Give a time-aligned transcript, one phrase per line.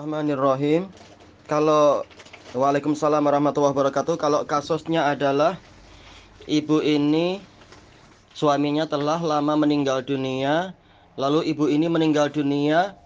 [0.00, 0.88] Bismillahirrahmanirrahim.
[1.44, 2.08] Kalau
[2.56, 4.16] Waalaikumsalam warahmatullahi wabarakatuh.
[4.16, 5.60] Kalau kasusnya adalah
[6.48, 7.44] ibu ini
[8.32, 10.72] suaminya telah lama meninggal dunia,
[11.20, 12.96] lalu ibu ini meninggal dunia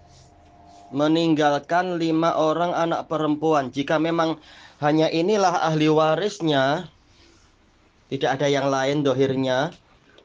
[0.95, 3.75] meninggalkan lima orang anak perempuan.
[3.75, 4.39] Jika memang
[4.79, 6.87] hanya inilah ahli warisnya,
[8.07, 9.75] tidak ada yang lain dohirnya,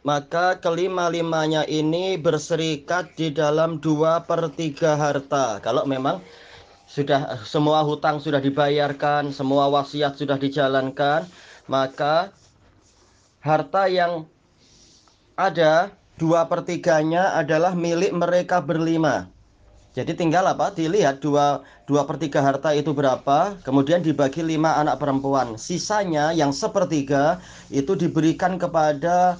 [0.05, 5.57] maka kelima-limanya ini berserikat di dalam dua per tiga harta.
[5.65, 6.21] Kalau memang
[6.89, 11.29] sudah semua hutang sudah dibayarkan, semua wasiat sudah dijalankan,
[11.69, 12.33] maka
[13.45, 14.25] harta yang
[15.37, 19.29] ada dua pertiganya adalah milik mereka berlima.
[19.93, 20.69] Jadi tinggal apa?
[20.73, 25.57] Dilihat dua, dua per tiga harta itu berapa, kemudian dibagi lima anak perempuan.
[25.57, 27.41] Sisanya yang sepertiga
[27.73, 29.37] itu diberikan kepada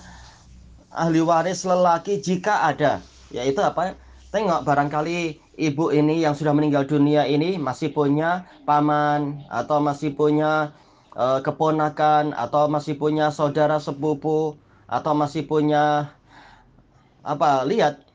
[0.90, 3.02] ahli waris lelaki jika ada.
[3.30, 3.94] Yaitu apa?
[4.30, 10.70] Tengok barangkali ibu ini yang sudah meninggal dunia ini masih punya paman atau masih punya
[11.18, 14.54] uh, keponakan atau masih punya saudara sepupu
[14.86, 16.14] atau masih punya
[17.26, 18.06] apa lihat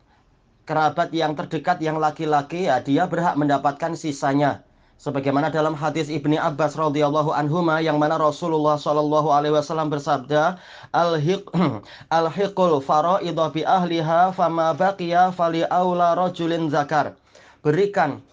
[0.62, 4.62] kerabat yang terdekat yang laki-laki ya dia berhak mendapatkan sisanya
[5.04, 10.56] sebagaimana dalam hadis Ibni Abbas radhiyallahu anhuma yang mana Rasulullah shallallahu alaihi wasallam bersabda
[10.96, 11.44] al-hiq
[12.08, 17.12] al-hiqul faraidha bi ahliha fama baqiya fali aula rajulin zakar.
[17.60, 18.24] Berikan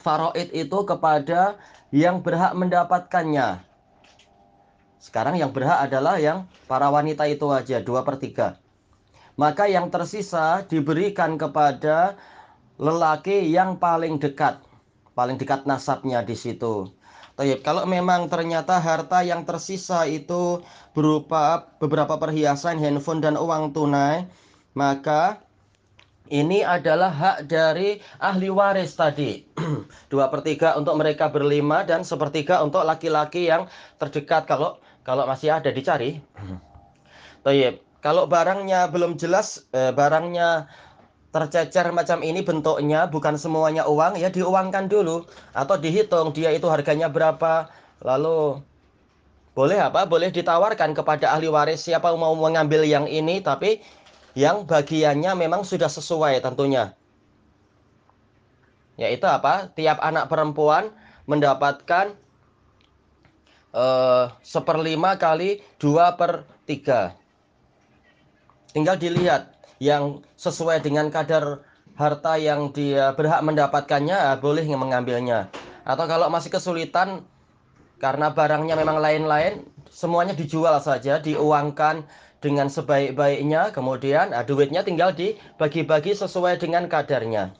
[0.00, 1.60] faraid itu kepada
[1.92, 3.60] yang berhak mendapatkannya.
[5.04, 8.56] Sekarang yang berhak adalah yang para wanita itu aja dua per tiga.
[9.36, 12.16] Maka yang tersisa diberikan kepada
[12.80, 14.67] lelaki yang paling dekat
[15.18, 16.94] paling dekat nasabnya di situ.
[17.34, 20.62] Tayyip, kalau memang ternyata harta yang tersisa itu
[20.94, 24.30] berupa beberapa perhiasan, handphone dan uang tunai,
[24.78, 25.42] maka
[26.30, 29.42] ini adalah hak dari ahli waris tadi.
[30.10, 33.66] Dua per tiga untuk mereka berlima dan sepertiga untuk laki-laki yang
[33.98, 36.22] terdekat kalau kalau masih ada dicari.
[37.42, 40.68] Tayyip, kalau barangnya belum jelas, eh, barangnya
[41.28, 45.28] tercecer macam ini bentuknya bukan semuanya uang ya diuangkan dulu.
[45.52, 47.68] Atau dihitung dia itu harganya berapa.
[48.00, 48.62] Lalu
[49.52, 50.06] boleh apa?
[50.06, 53.82] Boleh ditawarkan kepada ahli waris siapa mau mengambil yang ini tapi
[54.38, 56.94] yang bagiannya memang sudah sesuai tentunya.
[58.94, 59.70] Yaitu apa?
[59.74, 60.94] Tiap anak perempuan
[61.26, 62.14] mendapatkan
[63.74, 67.18] uh, seperlima kali dua per tiga.
[68.70, 71.62] Tinggal dilihat yang sesuai dengan kadar
[71.98, 75.50] harta yang dia berhak mendapatkannya boleh mengambilnya
[75.82, 77.26] atau kalau masih kesulitan
[77.98, 82.06] karena barangnya memang lain-lain semuanya dijual saja diuangkan
[82.38, 87.50] dengan sebaik-baiknya kemudian nah, duitnya tinggal dibagi-bagi sesuai dengan kadarnya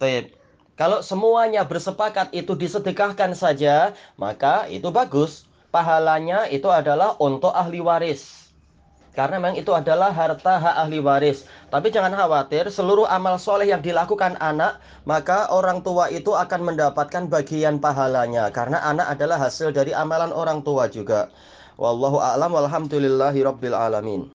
[0.00, 0.32] Baik.
[0.80, 5.44] Kalau semuanya bersepakat itu disedekahkan saja, maka itu bagus.
[5.68, 8.39] Pahalanya itu adalah untuk ahli waris.
[9.20, 11.44] Karena memang itu adalah harta hak ahli waris.
[11.68, 17.28] Tapi jangan khawatir, seluruh amal soleh yang dilakukan anak, maka orang tua itu akan mendapatkan
[17.28, 18.48] bagian pahalanya.
[18.48, 21.28] Karena anak adalah hasil dari amalan orang tua juga.
[21.76, 24.32] Wallahu a'lam walhamdulillahi rabbil alamin.